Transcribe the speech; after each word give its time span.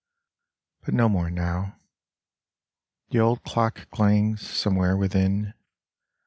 But 0.83 0.95
no 0.95 1.07
more 1.07 1.29
now... 1.29 1.77
The 3.11 3.19
old 3.19 3.43
clock 3.43 3.87
clangs 3.91 4.41
Somewhere 4.49 4.97
within. 4.97 5.53